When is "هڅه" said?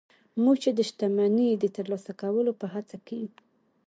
2.73-2.97